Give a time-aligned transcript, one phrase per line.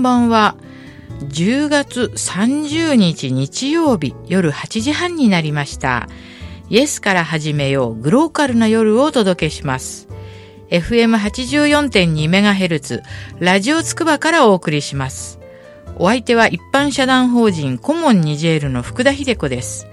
[0.00, 0.56] んばんは。
[1.28, 6.08] 10月30日日曜日夜8時半になりました。
[6.70, 10.08] イエスから始めようグローカルな夜をお届けします。
[10.70, 13.02] FM84.2MHz
[13.40, 15.38] ラジオつくばからお送りします。
[15.96, 19.86] お相手は一般社団法人コモンニジェールの福田秀子です。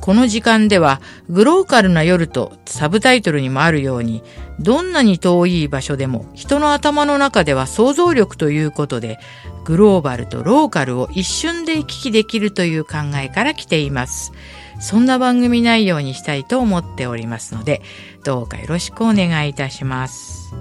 [0.00, 4.22] この時間では、グローカルな夜とサブタイトルにもあるように、
[4.58, 9.18] どんなに遠い場所でも人の頭の中では想像力ということで、
[9.64, 14.32] グローバルとローカルを一瞬で行き来できるという考えから来ています。
[14.80, 17.82] そんな番組内容にしたいと思っておりますので、
[18.24, 20.54] どうかよろしくお願いいたします。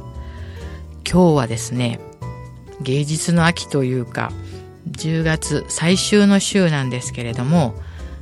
[1.10, 2.02] 今日はですね、
[2.82, 4.32] 芸術の秋というか、
[4.92, 7.76] 10月最終の週なんですけれども、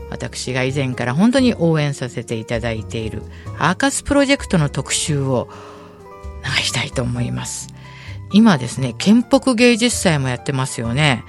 [0.09, 3.23] 私が以前から本当に応援させていただいている
[3.59, 5.49] アーカスプロジェクトの特集を
[6.43, 7.73] 流したいと思います。
[8.31, 11.23] 今ですね、建北芸術祭もやってますよね。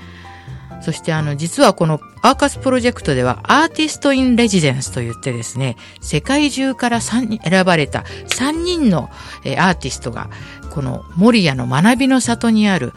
[0.81, 9.11] そしてあの、実はこのアーカスプロジェクトではアーティストインレジデンスと言ってですね、世界中から選ばれた3人の
[9.59, 10.31] アーティストが、
[10.71, 12.93] この守谷の学びの里にある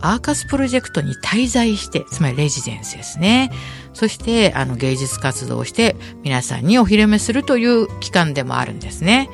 [0.00, 3.50] アーカスプロジェクトに滞在して、つまりレジデンスですね。
[3.96, 9.30] そして、あの、芸術活動をして皆さんにお披露目するという期間でもあるんですね。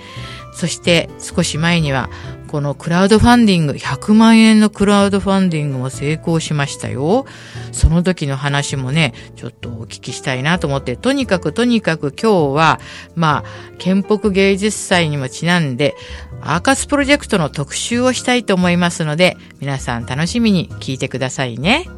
[0.55, 2.11] そして少し前には
[2.47, 7.27] このクラウドファンディング、100万円のクラウドファンディングも成功しましたよ。
[7.73, 12.79] その時の話もね、ちょっとお聞きしたいなと思って、とにかくとにかく今日は、
[13.17, 13.45] まあ、
[13.79, 15.97] 建北芸術祭にもちなんで、
[16.41, 21.89] アーカスプロジェクトの特集をしたいと思いますので、皆さん楽しみに聞いてくださいね。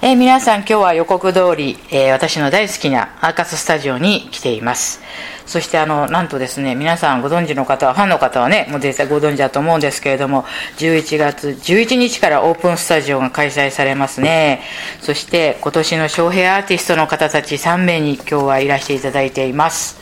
[0.00, 5.00] えー、皆さん今日は予告通り、えー、私の大好きなアーカススタジオに来ています。
[5.44, 10.44] そしてあの、なんとですね、皆さんご存知の方は、ファンの方はね、もう絶対ご存知だと思うんですけれども、
[10.76, 14.62] 11月11日からオープンスタジオが開催されますね。
[15.00, 19.98] そして今年の招聘アーティストの方たち3名に今日はいらしていただいています。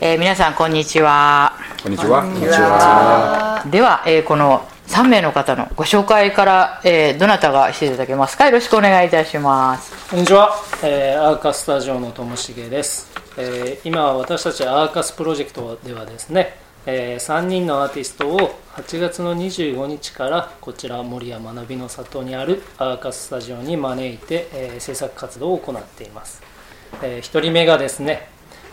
[0.00, 1.52] えー、皆さんこんにちは。
[1.82, 2.22] こんにちは。
[2.22, 3.62] こんにちは。
[3.70, 8.46] では、えー、この3名の方のご紹介から、えー、どなたがしていただけますか？
[8.46, 10.10] よろしくお願いいたします。
[10.10, 13.10] こんにちは、えー、アーカスタジオのともしげです。
[13.36, 26.42] えー、今私たちアーカスプロジェクトではですね、えー、3人のアーティストを8月の25日からこちら守谷学びの里にあるアーカススタジオに招いて、えー、制作活動を行っています、
[27.02, 28.28] えー、1人目がですね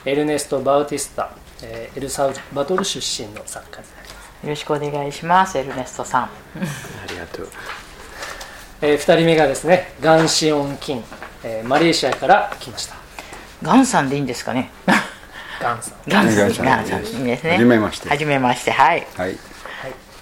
[0.06, 1.31] エルネスト・バウティスタ、
[1.63, 4.03] えー、エルサバトル出身の作家です。
[4.50, 6.30] ろしくお願いしますエルネストさんあ
[7.09, 7.48] りがとう、
[8.81, 11.04] えー、2人目がですねガンシオン・キン、
[11.44, 12.96] えー、マレーシアから来ました
[13.62, 14.70] ガンさんでいいんですかね？
[15.62, 15.94] ガンさん。
[16.09, 16.66] ガンさん。
[16.66, 17.06] ガンさん。
[17.06, 17.52] いいですね。
[17.53, 18.09] はじめまして。
[18.09, 18.72] はじめまして。
[18.72, 19.08] はい。
[19.16, 19.38] はい。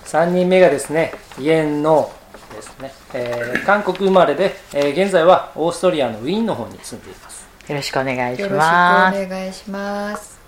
[0.05, 2.11] 三人目がですね、イエンの
[2.53, 7.47] ですね、えー、韓国生まれで、えー、現在はオーストリアのウィーンの方に住んでいます。
[7.67, 9.17] よろしくお願いします。
[9.17, 10.39] よろしくお願いします。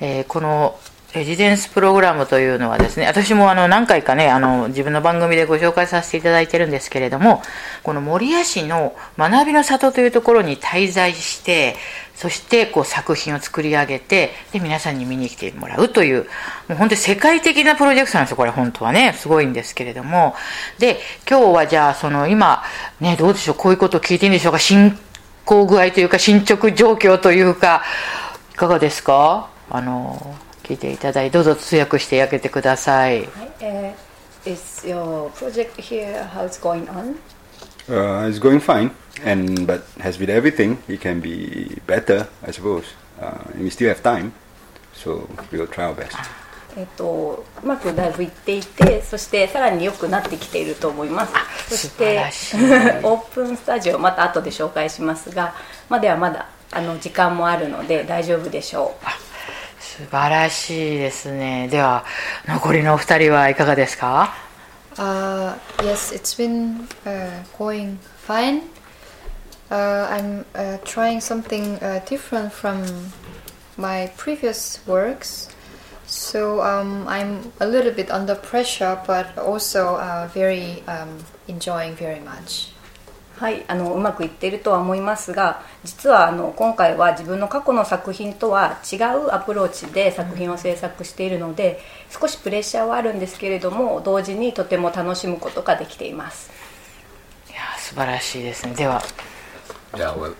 [0.00, 0.78] えー、この
[1.14, 7.42] レジデンスプログラムというのはですね、私もあの何回かね、あの自分の番組でご紹介させていただいてるんですけれども、
[7.82, 11.76] この守谷市の学びの里というところに滞在して、
[12.14, 16.24] そしてこう作品を作り上げて、で、皆さんに見に来てもらうという、
[16.68, 20.36] もう本当に世界的なプロジェクトなんですよ、これ本当はね、すごいんですけれども。
[20.78, 22.62] で、今日はじゃあ、その今、
[23.00, 24.98] ね、どうでしょう、こういうことを聞いていいんでしょうか、進
[25.46, 27.82] 行具合というか、進捗状況というか、
[28.52, 29.48] いかがですか？
[29.70, 30.36] あの、
[30.68, 33.20] 聞いていただいどうぞ通訳してあげてください。
[33.20, 33.28] はい、
[33.64, 33.94] uh,
[34.44, 37.16] is your project here how it's going on?
[37.88, 38.90] Uh, it's going fine,
[39.24, 42.84] and but as with everything, it can be better, I suppose.
[43.18, 44.30] Uh, and we still have time,
[44.92, 46.16] so we'll try our best.
[46.76, 51.32] えっと、うまくだいぶいっていてそしてさらに良くなってきていると思います
[51.70, 52.20] そして
[53.02, 55.54] オープンスタジオまた後で紹介しますが
[55.88, 59.27] まではまだあの時間もあるので大丈夫でしょう
[59.97, 61.67] 素晴らしいですね。
[61.69, 62.05] では、
[62.47, 64.33] 残りのお二人はいかがですか
[64.97, 68.69] uh, Yes, it's been uh, going fine.
[69.71, 72.85] Uh, I'm uh, trying something uh, different from
[73.77, 75.49] my previous works.
[76.05, 81.17] So um, I'm a little bit under pressure, but also uh, very um,
[81.47, 82.69] enjoying very much.
[83.38, 91.80] はいあのうまくいっているとは思いますが実はあの今回は自分の過去の作品とは違うアプローチで作品を制作しているので
[92.10, 96.50] 少しプレッシャーはあるんですけれども同時にとても楽しむことができています
[97.48, 99.00] いや素晴らしいですねでは
[99.92, 100.34] Yeah, well,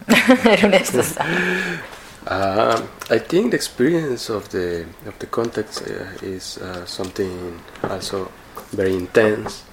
[0.50, 1.26] エルネストさん
[2.26, 8.30] Uh, I think the experience of the of the context uh, is uh, something also
[8.72, 9.64] very intense.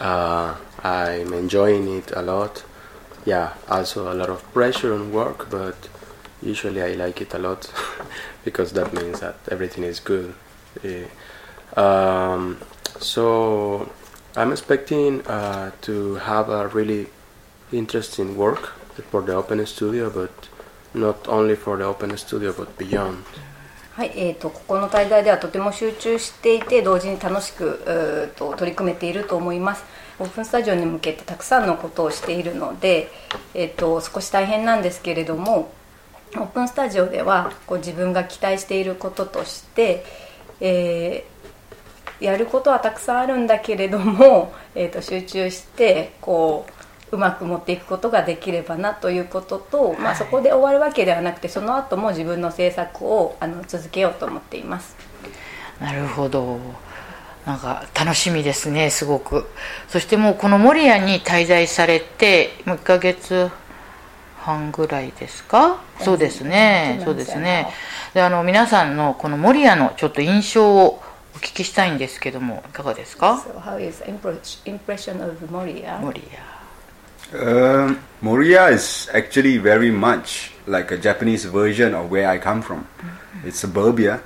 [0.00, 0.54] Uh,
[0.84, 2.62] I'm enjoying it a lot.
[3.25, 5.75] Yeah, also a lot of pressure on work, but
[6.41, 7.71] usually I like it a lot
[8.45, 10.33] because that means that everything is good.
[10.83, 11.05] Eh,
[11.75, 12.59] um,
[12.99, 13.89] so
[14.35, 17.07] I'm expecting uh, to have a really
[17.71, 18.73] interesting work
[19.11, 20.31] for the Open Studio, but
[20.93, 23.25] not only for the Open Studio, but beyond.
[23.99, 29.83] はい、えー、とここの滞在ではとても集中していて同時に楽しくうーと取り組めていると思います
[30.18, 33.10] オープンスタジオに向けてたくさんのことをしているので、
[33.54, 35.72] えー、と少し大変なんですけれども
[36.36, 40.04] オープンスタジオではこう自分が期待していることとして、
[40.60, 41.34] えー
[42.20, 46.66] やることはたくさんあるんだけれども、 えー、と集中してこ
[47.12, 54.96] ううまく持っていくことができればなということと、まあ、そこで終わるわけではなくてその後も自分の制作をあの続けようと思っています。
[55.80, 56.58] なるほど
[57.46, 59.46] なんか楽しみですねすごく
[59.88, 63.50] そしてもうこの守谷に滞在されてもう1ヶ月
[64.38, 67.68] 半ぐらいですかそうですねそうですね
[68.14, 71.02] であの皆さんのこの守谷のちょっと印象を
[71.34, 75.98] お聞きしたいんですけどもいかがですか So how is impre- impression of Moria?
[76.00, 76.28] 守谷
[77.32, 82.86] Um, Moria is actually very much like a Japanese version of where I come from.
[83.44, 84.20] It's suburbia.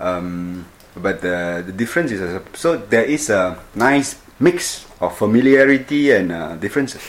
[0.00, 0.64] Um,
[0.95, 6.31] but the, the difference is uh, so there is a nice mix of familiarity and
[6.31, 7.01] uh, differences.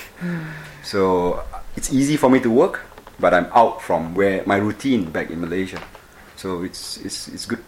[0.82, 1.42] So
[1.76, 2.86] it's easy for me to work,
[3.18, 5.80] but I'm out from where my routine back in Malaysia.
[6.36, 7.62] So it's it's, it's good.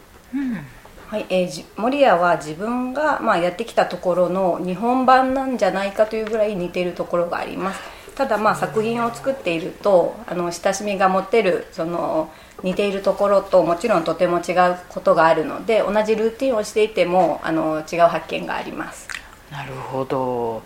[1.13, 7.81] はい、えーじモリアは自分が、まあ、やってきたところの日本版なんじゃないかというぐらい似ているところがあります
[8.18, 12.32] ただまあ作品を作っているとあの親しみが持てるその
[12.64, 19.08] 似ているところともちろんとても違うことがあるので同じルーティンをしていてもあの違う発見があります。
[19.52, 20.64] なるほど。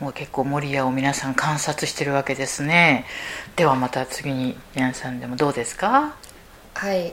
[0.00, 3.04] もう結構守谷を皆さん観察してるわけですね。
[3.54, 6.16] ではまた次にヤンさんでもどうですか
[6.74, 7.12] ？I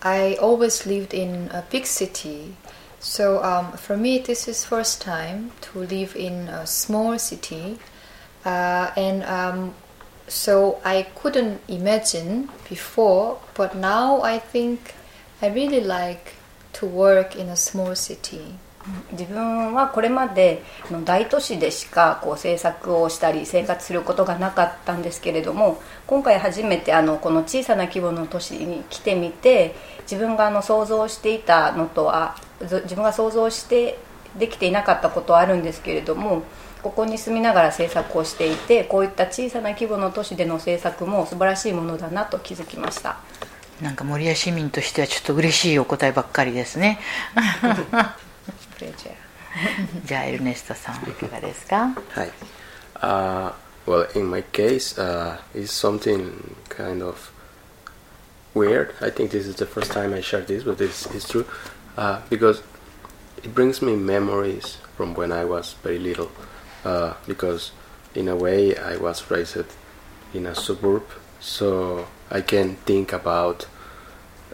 [0.00, 2.54] I always lived in a big city,
[3.00, 7.78] so um, for me this is first time to live in a small city,
[8.48, 9.74] uh, and um,
[10.26, 14.94] so I couldn't imagine before, but now I think
[15.42, 16.34] I really like
[16.74, 18.58] to work in a small city.
[19.12, 20.62] 自分はこれまで
[21.04, 29.74] 大都市でしかこう制作をしたり生活することがなかったんですけれども今回初めてあのこの小さな規模の都市に来てみて
[30.10, 33.98] 自分があの想像していたのとは自分が想像して
[34.38, 36.44] できていなかったことはあるんですけれども
[36.82, 43.18] ここに住みながら制作をしていてこういった小さな規模の都市での制作も素晴らしいものだなと気づきました。
[43.80, 46.98] なんか守谷市民としてはちょっと嬉しいお答えばっかりですね
[47.54, 49.12] プレジャー
[50.04, 52.30] じゃあエルネストさんいかがですか Hi.
[53.00, 53.52] Uh,
[53.86, 57.30] well, in my case, uh, it's something kind of
[58.54, 58.94] weird.
[59.00, 61.46] I think this is the first time I share this, but this is true
[61.96, 62.62] uh, because
[63.44, 66.30] it brings me memories from when I was very little.
[66.88, 67.72] Uh, because
[68.14, 69.68] in a way, I was raised
[70.32, 71.04] in a suburb,
[71.40, 73.66] so I can think about.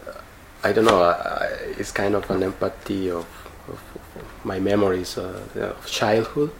[0.07, 0.19] uh,
[0.67, 1.01] I don't know.
[1.03, 3.25] I- it's kind of an empathy of,
[3.71, 3.79] of,
[4.43, 5.41] my memories uh,
[5.79, 6.51] of childhood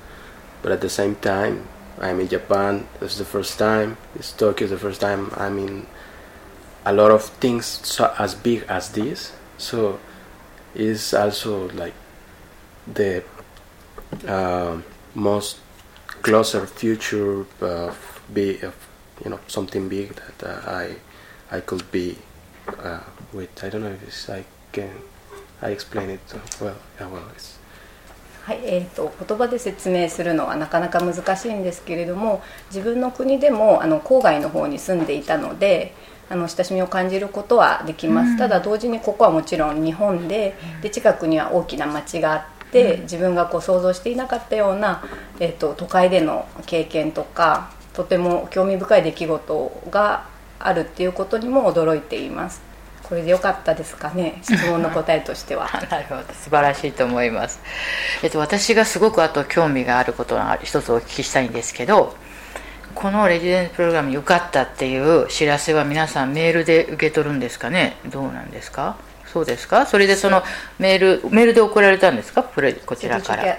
[0.61, 1.67] but at the same time
[2.01, 5.85] i'm in japan it's the first time it's tokyo the first time i'm in
[6.85, 10.00] a lot of things so as big as this so
[10.73, 11.93] it's also like
[12.93, 13.23] the
[14.27, 14.83] um
[15.13, 15.57] most
[16.25, 17.96] closer future of
[18.34, 18.74] be of
[19.24, 20.98] you know something big that uh, i
[21.51, 22.17] i could be
[22.84, 23.00] uh,
[23.32, 24.89] with i don't know if it's i can
[25.62, 27.60] i explain it uh, well yeah well it's
[28.46, 35.96] はいえー、と言葉で説明するのはなかなか難しいんですけれども自分の国でもあの郊外の方に住んでいたので
[36.29, 45.03] あの親しみを感じることはできます、ただ同時にここはもちろん日本でで近くには大きな町があって、自分がこう想像していなかったような、
[45.39, 50.25] えー、と都会での経験とかとても興味深い出来事が
[50.60, 52.62] あるっていうことにも驚いています。
[53.03, 55.69] これでよかったですかね質問の答えとしては。
[55.91, 56.22] なるほど。
[56.34, 57.62] 素晴らしいと思います、
[58.24, 62.15] えっと、私がすごくあと興味があることが一つお聞きしたいんですけど
[62.95, 67.98] このレジデントプログラムに受かったっていう知らせは皆さんメールで受け取るんですかね？
[68.07, 68.95] どうなんですか？
[69.35, 69.85] そうですか？
[69.85, 70.43] それでその
[70.79, 72.41] メールメールで送られたんですか？
[72.41, 73.57] こ,ちらから。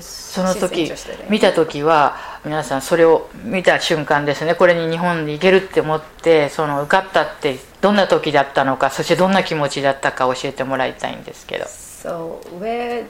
[0.00, 0.90] その時
[1.28, 2.16] 見た時は
[2.46, 4.54] 皆さんそれを見た瞬間ですね。
[4.54, 11.66] これに日本に行けるって思ってその受かったってどんな時だったのかそしてどんな気持ちだったか教えてもらいたいんですけど。
[11.66, 13.04] So, where、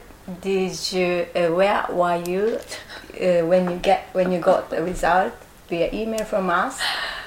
[1.95, 2.59] were you、
[3.16, 3.71] when
[4.33, 5.30] you got the result?
[5.69, 6.81] Via email from us?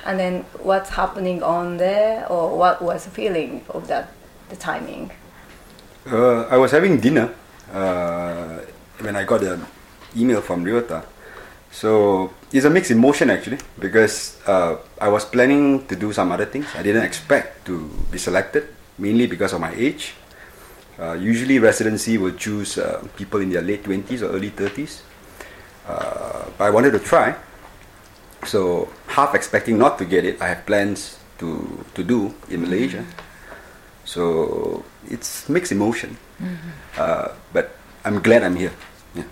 [0.06, 4.12] And then what's happening on there, or what was the feeling of that
[4.50, 5.12] the timing?
[6.10, 7.34] Uh, I was having dinner
[7.74, 8.60] uh,
[9.00, 9.66] when I got an
[10.16, 11.04] email from Ryota.
[11.72, 16.46] So it's a mixed emotion actually because uh, I was planning to do some other
[16.46, 16.66] things.
[16.76, 18.68] I didn't expect to be selected,
[18.98, 20.14] mainly because of my age.
[21.00, 25.02] Uh, usually, residency will choose uh, people in their late 20s or early 30s.
[25.88, 27.36] Uh, but I wanted to try.
[28.46, 33.04] So, half expecting not to get it, I have plans to, to do in Malaysia.
[34.10, 36.18] So it's mixed emotion,
[36.98, 38.74] uh, but I'm glad I'm here.
[39.14, 39.26] Yeah.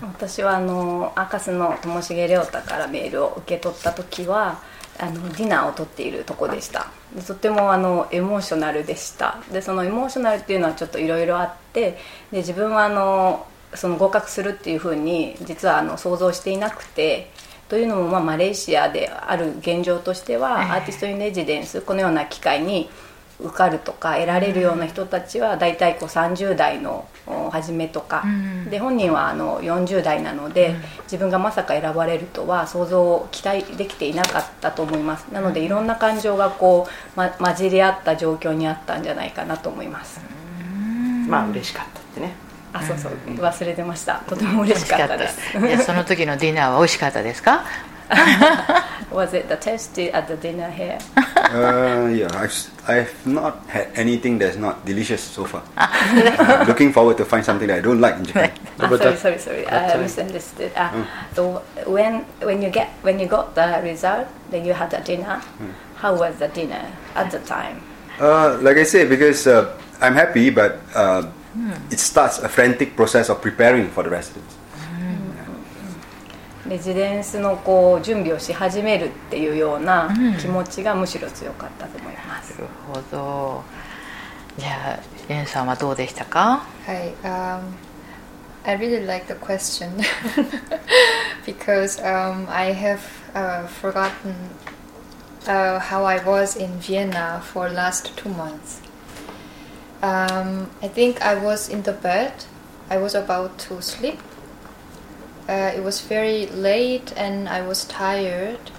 [0.00, 4.62] 私はあのアーカスのともしげ亮太からメールを受け取った時は
[4.98, 11.98] あのディナーをとっているとこでしたでとてもあのエモーショナルでしたでそのエモーショナルっていうのはちょっといろいろあって
[12.32, 17.30] で自分はあのその合格するっていうふうに実はあの想像していなくて
[17.68, 22.88] というのも、まあ、マレーシアである現状としては、アーティスト・イン・レジデンスこのような機会に
[23.40, 28.24] 受かるとか得られるような人たちは大体こう30代のお初めとか、
[28.68, 35.26] で本人はあの40代なので、自分がまさか選ばれるとは想像期待できていなかったと思います。
[35.32, 40.20] なのでいろんな感情がこう、ま、混じり合った状況にあったんじゃないかなと思います、
[41.28, 47.63] まあ嬉しかったってねあそうそう忘れてましたとても嬉しかったですいやその時のディナーは美味しかったですか
[49.11, 50.97] Was it the tasty at the dinner here?
[51.15, 55.61] Uh, yeah, I've, s- I've not had anything that's not delicious so far.
[55.77, 58.51] Uh, looking forward to find something that I don't like in Japan.
[58.79, 59.63] Ah, But sorry, that- sorry, sorry.
[59.65, 60.71] that I time- misunderstood.
[60.75, 60.91] Ah,
[61.35, 65.41] So when when you get when you got the result, then you had a dinner.
[65.95, 66.83] How was the dinner
[67.15, 67.81] at the time?
[68.19, 71.23] Uh, like I said, because uh, I'm happy, but uh,
[71.90, 74.58] it starts a frantic process of preparing for the residence.
[76.68, 82.60] レジデンスのこう準備をし始めるっていうような気持ちがむしろ強かったと思います。
[82.60, 83.64] なるほど
[84.58, 87.14] じゃあレンさんはどうでしたか Hi.
[87.22, 87.60] Um,
[88.64, 89.92] I really like the question
[91.46, 93.00] because um, I have
[93.34, 94.34] uh, forgotten
[95.46, 98.82] uh, how I was in Vienna for last two months.
[100.02, 102.44] Um, I think I was in the bed.
[102.90, 104.20] I was about to sleep.
[105.48, 108.70] Uh, it was very late and I was tired.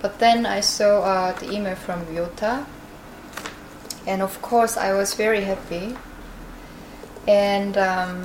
[0.00, 2.64] But then I saw uh, the email from Ryota.
[4.06, 5.96] And of course, I was very happy
[7.26, 8.24] and um,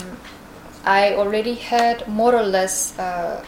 [0.85, 3.43] I already had more or less uh,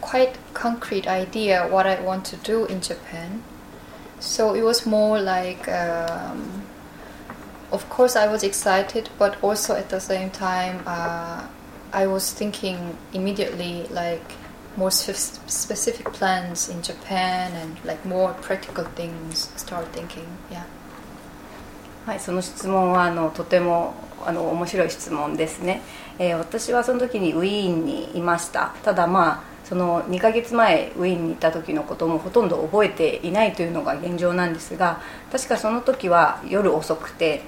[0.00, 3.42] quite concrete idea what I want to do in Japan.
[4.20, 6.65] So it was more like, um,
[7.71, 11.47] of course, I was excited, but also at the same time, uh,
[11.93, 14.23] I was thinking immediately like
[14.77, 19.49] more spe- specific plans in Japan and like more practical things.
[19.55, 20.65] Start thinking, yeah.
[22.05, 23.93] はい、その質問はあのとても
[24.25, 25.81] あの面白い質問ですね、
[26.17, 35.00] えー私はその時にウィーンにいましたただまあ その2ヶ月前ウィーンにいた時のこともほとんど覚えていないというのが現状なんですが
[35.32, 37.42] 確かその時は夜遅くて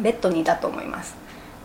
[0.00, 1.14] ベッドにいたと思います。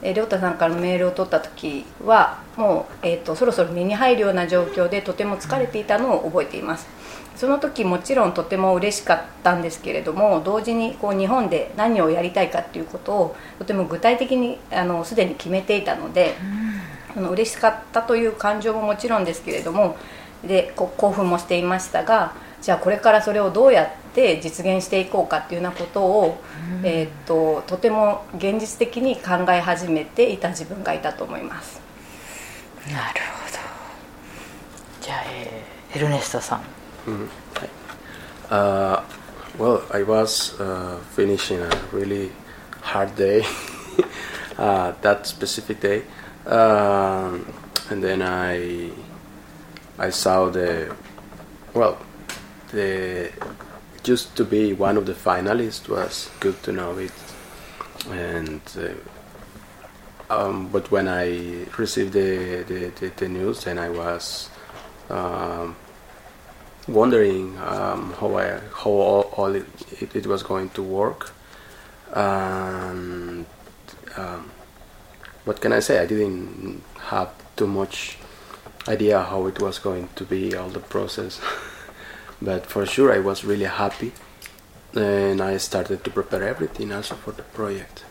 [0.03, 6.88] え亮太さんからのメールを取った時はもう、えー、とそろそろ寝に入るような状況でとても疲れていたのを覚えています。
[7.36, 16.36] その時もちろんとても嬉しかったんですけれども同時にこう日本で何をやりたいかっていうことをとても具体的にあのすでに決めていたので、
[17.16, 19.98] あの嬉しかったという感情ももちろんですけれども
[20.46, 26.42] でこ興奮もしていましたがじゃあこれからそれをどうやって実現していこうかっていうようなことを、
[26.84, 31.80] えーっととても現実的に考え始めていた自分がいたと思います。
[32.92, 33.58] なるほど。
[35.02, 36.62] じゃあ、えーエルネストさん。
[38.50, 39.02] Uh,
[39.58, 42.32] well, I was uh, finishing a really
[42.82, 43.44] hard day,
[44.58, 46.04] uh, that specific day,
[46.48, 47.54] um,
[47.89, 48.92] and then I
[49.98, 50.96] I saw the
[51.74, 51.98] well,
[52.72, 53.32] the
[54.04, 57.12] just to be one of the finalists was good to know it,
[58.10, 58.62] and.
[58.77, 58.94] Uh,
[60.30, 64.50] um, but when I received the, the, the, the news, then I was
[65.10, 65.75] um,
[66.88, 69.66] wondering um, how I, how all, all it,
[70.01, 71.32] it, it was going to work.
[72.13, 73.46] And
[74.18, 74.51] um,
[75.48, 76.00] what can I say?
[76.00, 78.18] I didn't have too much
[78.88, 81.39] idea how it was going to be all the process,
[82.42, 84.12] but for sure I was really happy,
[84.94, 88.04] and I started to prepare everything also for the project.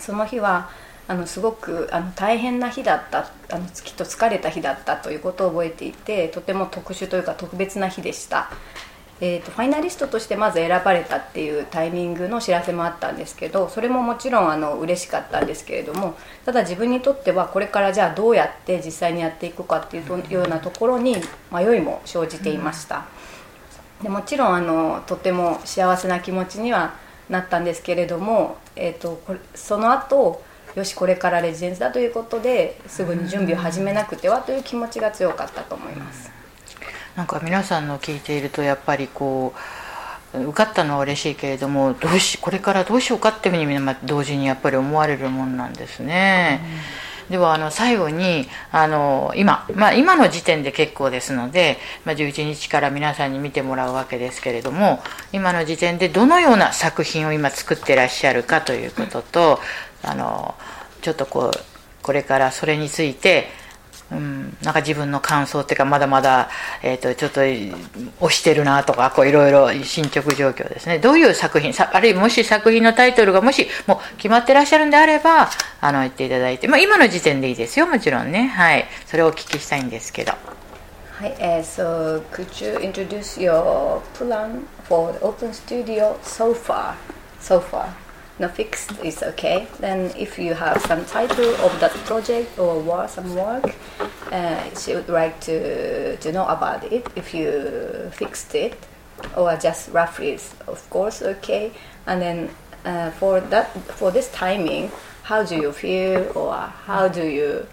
[0.00, 0.68] その日は
[1.08, 8.50] あのすごくあの大変な日だったあのきっと疲れた日だったということを覚えていてとても特殊というか特別な日でした、
[9.20, 21.16] えー、とファイナリストとしてまず選ばれたっていうタイミングの知らせもあったんですけどそれももちろんあの嬉しかったんですけれどもただ自分にとってはこれからじゃあどうやって実際にやっていくかっていうようなところに
[21.50, 23.06] 迷いも生じていました。
[24.02, 26.94] でもちろんあのとても幸せな気持ちには
[27.30, 30.42] なったんですけれども、えー、とこれその後
[30.74, 36.35] よしこれからレジデンスだということですぐに準備を始めなくてはという気持ちが強かったと思います。
[37.16, 39.54] なんか皆さんの聞いているとやっぱりこ
[40.34, 46.60] う受かったのは嬉しいけれどもどうしこれからどうしようかっていうふうにみんな同時にやっぱり思われるもんなんですね。
[47.30, 59.58] ではあの最後にあの今、まあ、今の時点で結構ですので、まあ、11日から皆さんに見てもらうわけですけれども今の時点でどのような作品を今作ってらっしゃるかということと
[60.04, 60.54] あの
[61.02, 61.58] ちょっとこう
[62.02, 63.48] これからそれについて
[64.10, 66.48] うん、なんか自分の感想っていうかまだまだ、
[66.82, 70.98] えー、とちょっと押してるなとかこういろいろ進捗状況ですね。
[70.98, 77.86] どういう作品さあるいはもし作品のタイトルがもしもう決まってらっしゃるんであればあの言っていただいて、まあ、今の時点でいいですよ。
[77.86, 78.46] もちろんね。
[78.46, 78.86] はい。
[79.06, 80.32] それをお聞きしたいんですけど。
[81.18, 86.94] はい、えー so could you introduce your plan for the open studio so far?
[87.40, 88.05] So far.
[88.38, 89.66] No fixed is okay.
[89.80, 93.74] Then if you have some title of that project or work, some work,
[94.30, 97.06] uh, she would like to, to know about it.
[97.16, 98.76] If you fixed it
[99.36, 101.72] or just roughly is of course okay.
[102.06, 102.50] And then
[102.84, 104.90] uh, for that for this timing,
[105.22, 107.66] how do you feel or how do you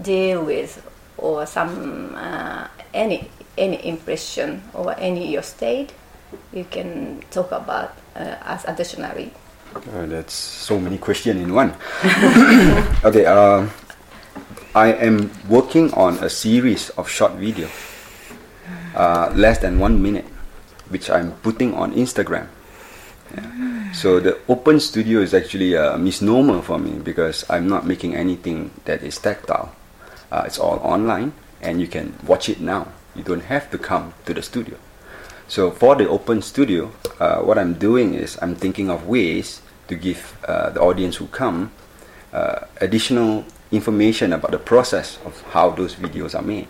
[0.00, 0.82] deal with
[1.18, 5.92] or some uh, any any impression or any your state
[6.52, 9.30] you can talk about uh, as additionally
[9.76, 11.74] Uh, that's so many questions in one.
[13.04, 13.68] okay, uh,
[14.74, 17.68] I am working on a series of short video,
[18.94, 20.24] uh, less than one minute,
[20.88, 22.48] which I'm putting on Instagram.
[23.36, 23.92] Yeah.
[23.92, 28.70] So the open studio is actually a misnomer for me because I'm not making anything
[28.86, 29.76] that is tactile.
[30.32, 32.88] Uh, it's all online, and you can watch it now.
[33.14, 34.76] You don't have to come to the studio.
[35.48, 39.96] So for the open studio, uh, what I'm doing is I'm thinking of ways to
[39.96, 41.70] give uh, the audience who come
[42.32, 46.68] uh, additional information about the process of how those videos are made.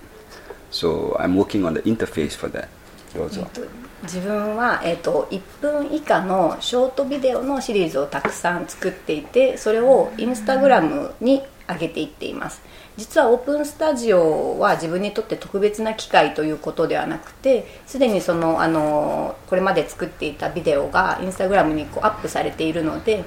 [0.70, 2.68] So I'm working on the interface for that.
[3.14, 3.46] どうぞ
[4.02, 23.24] 自分は、えー、と1分以下のショートビデオのシリーズをたくさん作っていてそれをインスタグラムに上げていっていますうん実はオープンスタジオは自分にとって特別な機会ということではなくてすでにそのあのこれまで作っていたビデオがインスタグラムにこうアップされているので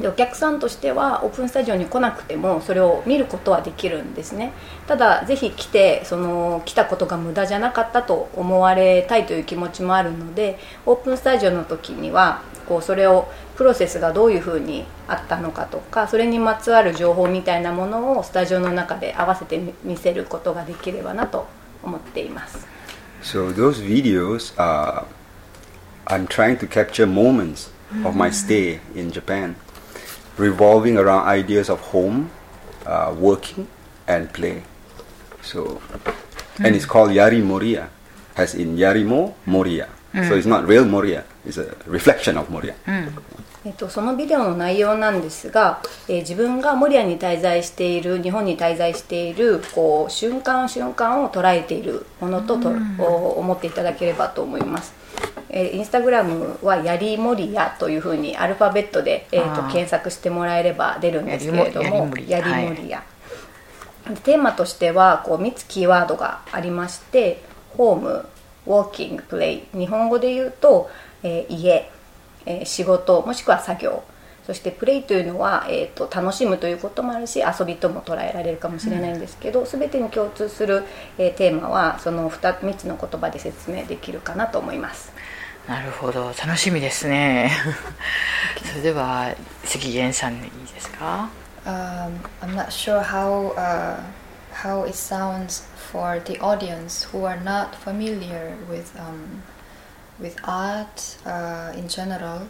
[0.00, 4.52] でお客さんとしてはオープンスタジオに来なくてもそれを見ることはできるんですね。
[4.86, 21.46] ただぜひ来てその来たことが無駄じゃなかったと思われたいという気持ちもあるのでオープンスタジオの時にはこうそれをプロセスがどういうふうにあったのかとかそれにまつわる情報みたいなものをスタジオの中で合わせて見せることができればなと
[21.82, 22.66] 思っています。
[23.22, 25.04] So those videos are
[26.06, 27.70] I'm trying to capture moments
[28.04, 29.56] of my stay in Japan,
[30.36, 32.30] revolving around ideas of home,
[32.86, 33.66] uh, working,
[34.06, 34.62] and play.
[35.42, 35.80] So,
[36.58, 37.88] and it's called Yari Moria,
[38.36, 39.88] as in Yarimo Moria.
[40.14, 42.74] So it's not real Moria; it's a reflection of Moria.
[43.66, 54.94] えっと、そのビデオの内容なんですが、えー自分がモリアに滞在している日本に滞在しているこう瞬間瞬間を捉えているものとと、お思っていただければと思います、
[55.50, 63.02] えーインスタグラムはやりモリアというふうにアルファベットで、えーと検索してもらえれば出るんですけれどもやりもやりモリア、
[64.08, 67.42] でテーマとしてはこう3つキーワードがありまして
[67.76, 68.28] ホーム
[68.66, 70.90] ウォーキングプレイ日本語で言うと、
[71.22, 71.90] えー家、
[72.46, 74.02] えー仕事もしくは作業。
[74.46, 80.84] そしてプレイというのは、えー、と楽しむということもあるし遊びとも捉えられるかもしれないんですけど、全てに共通する、
[81.18, 85.12] えーテーマはその 2, 3つの言葉で説明できるかなと思います
[85.67, 87.51] なるほど楽しみですね
[88.65, 91.29] それでは杉源さんでいいですか
[91.63, 94.01] Um, I'm not sure how uh,
[94.51, 99.43] how it sounds for the audience who are not familiar with um,
[100.19, 102.47] with art uh, in general,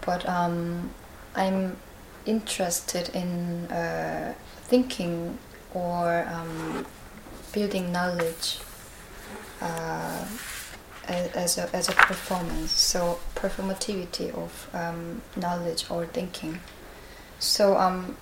[0.00, 0.88] but um,
[1.36, 1.76] I'm
[2.24, 4.32] interested in uh,
[4.68, 5.36] thinking
[5.74, 6.86] or um,
[7.52, 8.60] building knowledge
[9.60, 10.26] uh, a-
[11.07, 12.71] as a, as a performance.
[12.71, 16.59] So performativity of um, knowledge or thinking.
[17.39, 18.17] So um,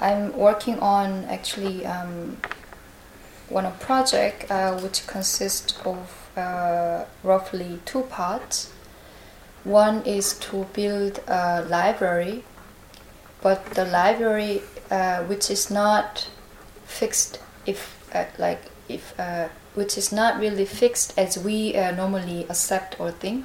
[0.00, 2.36] I'm working on actually um,
[3.48, 8.72] one a project uh, which consists of uh, roughly two parts.
[9.64, 12.44] One is to build a library,
[13.42, 16.28] but the library uh, which is not
[16.84, 22.46] fixed, if uh, like if uh, which is not really fixed as we uh, normally
[22.48, 23.44] accept or think.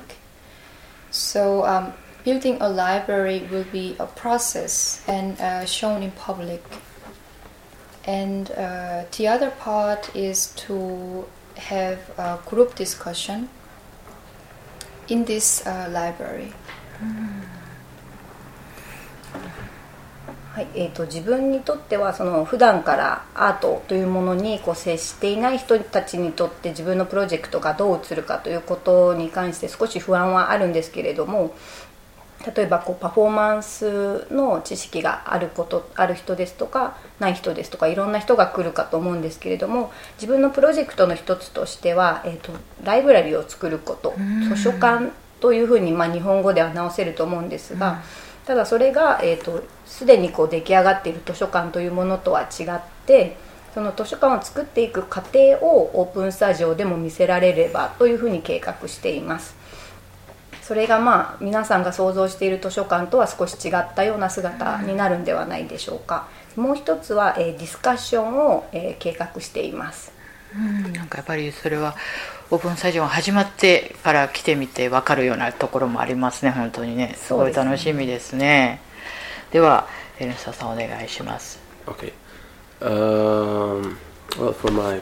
[1.11, 6.63] So um, building a library will be a process and uh, shown in public.
[8.05, 13.49] And uh, the other part is to have a group discussion
[15.07, 16.53] in this uh, library.
[20.57, 31.53] はいえー、と自分にとってはその普段からアートというものにこう接していない人たちにとって自分のプロジェクトがどう映るかということに関して少し不安はあるんですけれども
[32.55, 42.51] 例えばこうパフォーマンスの知識があることある人ですとかない人ですとかいろんな人が来るかと思うんですけれども自分のプロジェクトの一つとしては、えー、と
[42.83, 44.15] ライブラリを作ること
[44.49, 48.01] 図書館というふうに、まあ、日本語では直せると思うんですが、
[48.47, 53.35] ただそれが、えー、とすでにこう出来上がっている図書館というものとは違って
[53.73, 59.55] その図書館を作っていく過程をオープンスタジオでも見せられればというふうに計画しています。
[60.61, 66.27] それがまあ皆さんが想像している図書館とは少し違ったような姿になるんではないでしょうか。
[66.55, 70.11] もう一つは、えーディスカッションを、えー計画しています。
[70.55, 71.95] うんなんかやっぱりそれは
[72.49, 78.79] オープンスタジオが始まってから来てみて分かるようなところもありますね本当にねすごい楽しみですね
[79.51, 79.87] では
[80.19, 82.11] エルサさんお願いします Okay.
[82.81, 83.97] Um,
[84.37, 85.01] well, for my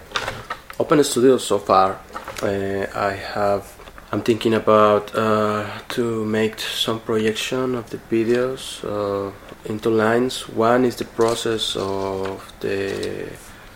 [0.80, 1.98] open studio so far,
[2.44, 3.64] uh, I have.
[4.12, 9.32] I'm thinking about uh, to make some projection of the videos uh,
[9.66, 10.48] into lines.
[10.48, 13.30] One is the process of the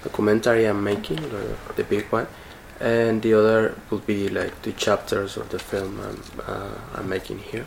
[0.04, 2.28] documentary I'm making, the, the big one,
[2.81, 7.39] and the other will be like the chapters of the film I'm, uh, I'm making
[7.39, 7.67] here.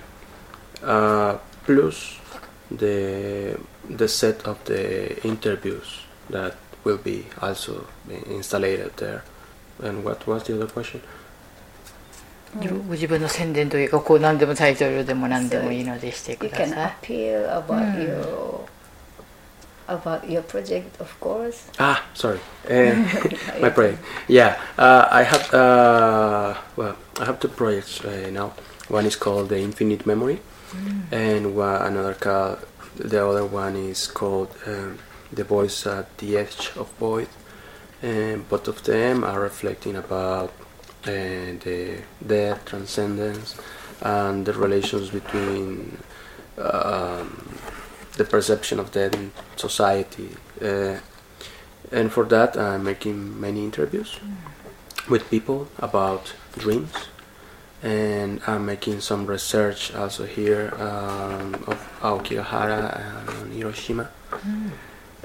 [0.84, 2.20] Uh, plus
[2.70, 3.58] the
[3.90, 7.88] the set of the interviews that will be also
[8.30, 9.24] installed there.
[9.82, 11.02] And what was the other question?
[12.58, 18.66] ご自分の宣伝というかこう何でもタイトルでも何でもいいのでしてく You だ can さい appeal about your
[19.89, 22.95] about your project of course Ah, sorry, uh,
[23.61, 24.01] my project.
[24.29, 28.53] Yeah, uh, I have uh, well, I have two projects uh, now.
[28.89, 30.41] One is called the Infinite Memory,
[31.11, 32.59] and one, another called
[32.97, 34.99] the other one is called um,
[35.33, 37.29] the Voice at the Edge of Void.
[38.03, 40.51] And both of them are reflecting about
[41.05, 43.57] uh, the death, transcendence,
[44.01, 45.99] and the relations between
[46.59, 47.52] um,
[48.17, 50.31] the perception of that in society.
[50.61, 50.99] Uh,
[51.91, 54.19] and for that, I'm making many interviews
[55.09, 56.93] with people about dreams.
[57.83, 64.09] And I'm making some research also here um, of Aokigahara and Hiroshima.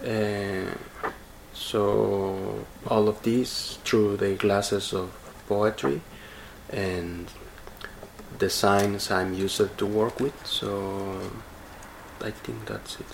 [0.03, 0.73] Uh,
[1.53, 5.11] so all of these through the glasses of
[5.47, 6.01] poetry
[6.71, 7.29] and
[8.39, 10.45] the signs I'm used to work with.
[10.45, 11.31] So
[12.21, 13.05] I think that's it.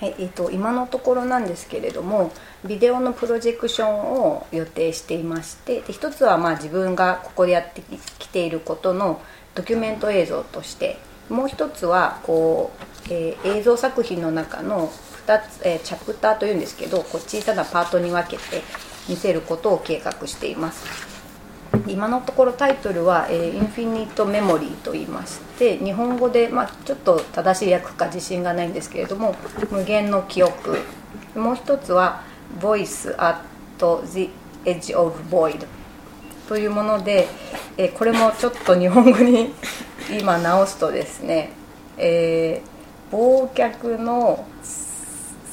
[0.00, 2.30] はいえー、と今のところなんですけれども
[2.64, 7.82] ビデオのプロジェクションを予定していましてで一つはまあ自分がここでやって
[8.18, 9.20] きていることの
[9.56, 10.98] ドキュメント映像として
[11.28, 12.70] もう一つはこ
[13.10, 14.88] う、えー映像作品の中の
[15.26, 18.62] 2つ、えーチャプターというんですけどこう小さなパートに分けて
[19.08, 21.17] 見せることを計画しています。
[21.88, 29.34] 今のところタイトルは、えーインフィニットメモリーと言いまして日本語で、まあ、ちょっと正しい訳か自信がないんですけれども
[29.70, 30.78] 無限の記憶。
[31.34, 32.22] もう一つは
[32.60, 33.40] Voice at
[33.78, 34.30] the
[34.64, 35.66] Edge of Void
[36.48, 37.28] というもので、
[37.76, 39.52] えーこれもちょっと日本語に
[40.20, 41.50] 今直すとですね、
[41.96, 42.78] えー
[43.10, 44.44] 忘却の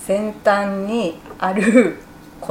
[0.06, 2.00] 先端にある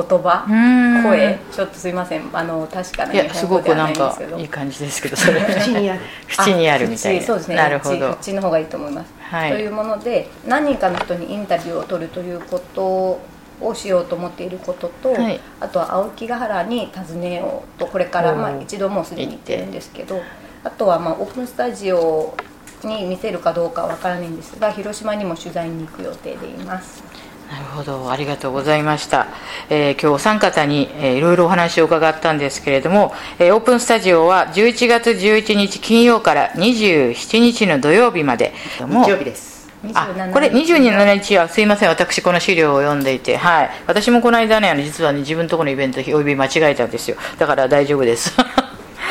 [0.02, 1.02] 葉ん。
[1.02, 1.38] 声？
[1.52, 2.28] ちょっとすいません。
[2.32, 4.38] あの確かないすごくなんかないんですけど。
[4.38, 5.40] いい感じですけどそれ。
[5.40, 6.00] 縁 にある
[6.46, 7.22] 縁にあるみたいな。
[7.22, 7.56] あそうですね。
[7.56, 8.10] なるほど。
[8.10, 9.50] うちの方がいいと思います、はい。
[9.52, 12.82] というもので何人かの人にインタビューを取るということ
[13.60, 15.40] をしようと思っていることと、はい。
[15.60, 20.20] あとは青木ヶ原に訪ねようとこれから、まあ、一度もうすでに行ってるんですけど
[20.64, 22.34] あとはまあオープンスタジオ
[22.84, 27.02] に見せるかどうかわからないんですが広島にも取材に行く予定でいます
[27.50, 28.10] なるほど。
[28.10, 29.28] ありがとうございました、
[29.68, 38.52] えー、今日お三方に、えー、いろいろお話を伺ったんですけれども、えー、オープンスタジオは11月11日金曜から27日の土曜日まで。
[38.78, 39.54] 日曜日です。
[39.92, 41.90] あこれ27日はすいません。
[41.90, 43.70] 私この資料を読んでいてはい。
[43.86, 47.16] 私もこの間ねあの実はね自分のところのイベントお呼び間違えたんですよ。
[47.38, 48.34] だから大丈夫です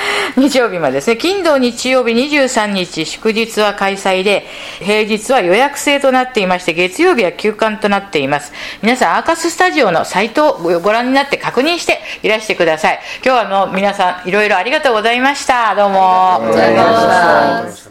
[0.38, 1.18] 日曜日までですね。
[1.18, 4.48] 金土日曜日23日祝日は開催で、
[4.80, 8.52] 平日は予約制となっていまして、月曜日は休館となっています。
[8.82, 13.00] 皆さん、アーカススタジオのサイトをご覧になって確認していらしてください。
[13.24, 15.76] 今日はあの皆さん、いろいろありがとうございました。
[15.76, 16.36] どうも。
[16.36, 17.83] ありがとうございました。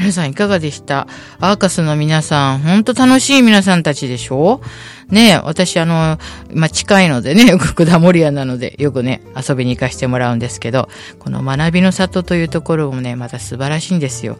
[0.00, 1.06] 皆さんいかがでした？
[1.40, 4.62] アーカスの皆さん、ほんと楽しい皆さんたちでしょ？
[5.10, 6.18] ねえ私あの、
[6.54, 14.38] まあ、近いのでね、よく果森屋なので、よくね、遊びに行かせてもらうんですけど、この学びの里というところもね、また素晴らしいんですよ。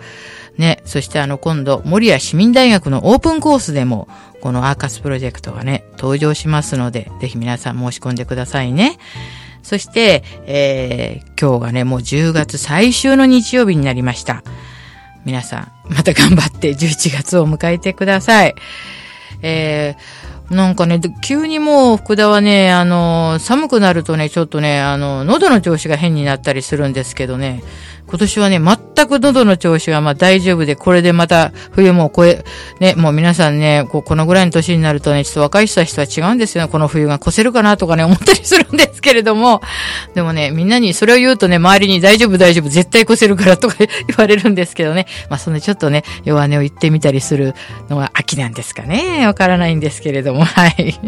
[0.56, 4.08] ね、そしてあの今度、森屋市民大学のオープンコースでも、
[4.40, 8.96] このアーカスプロジェクトがね、登場しますので、ぜひ皆さん申し込んでくださいね。
[9.62, 14.42] そして、えー、今日がね、もう10月最終の日曜日になりました。
[15.24, 18.54] 皆さん、また頑張って 11月を迎えてください。
[19.42, 27.62] えー、なんかね、急にもう福田はね、あの、寒くなるとね、ちょっとね、あの、喉の調子が変になったりするんですけどね、
[28.10, 32.44] 今年はね、全く喉の調子がまあ大丈夫で、これでまた冬も超え、
[32.80, 36.70] ね、もう皆さんね、ここのぐらいの年になるとね、ちょっと若い人たちとは違うんですよね。
[36.70, 39.62] この冬が越せるかなとかね、思ったりするんですけれども、
[40.14, 45.06] でもね、みんなにそれを言うとね、周りに大丈夫大丈夫、絶対越せるからとか 言われるんですけどね。
[45.28, 47.54] まあそのちょっとね、弱音を言ってみたりする
[47.88, 49.26] のは秋なんですかね。
[49.26, 51.00] わからないんですけれども、 はい。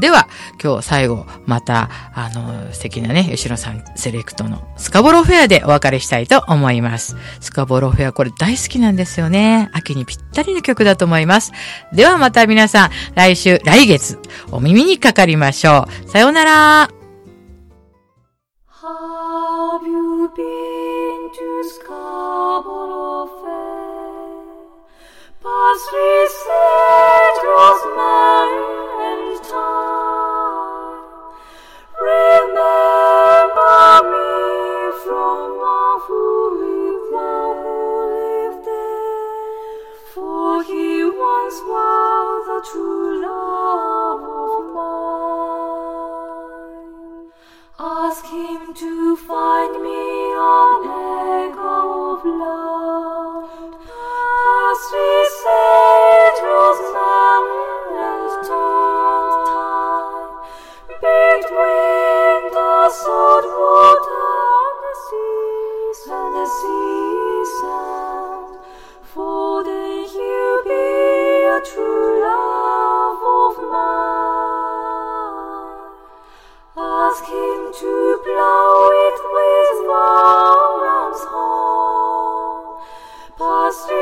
[0.00, 0.26] では、
[0.62, 7.14] 今日最後、また、あの、素敵なね、吉野さんセレクトのスカボロフェアでお別れしたいとと思います。
[7.40, 9.68] スカボロフェアこれ大好きなんですよね。
[9.74, 11.52] 秋にぴったりの曲だと思います。
[11.92, 14.18] ではまた皆さん、来週、来月、
[14.50, 16.08] お耳にかかりましょう。
[16.08, 16.88] さようなら。
[18.82, 23.82] Have you been to Scarborough Fair?
[25.42, 28.51] Parsley, sage, rosemary,
[83.72, 84.01] lost